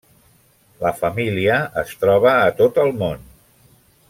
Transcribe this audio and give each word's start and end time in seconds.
La 0.83 0.91
família 1.01 1.59
es 1.83 1.93
troba 2.05 2.35
a 2.49 2.51
tot 2.63 2.85
el 2.87 2.93
món. 3.05 3.27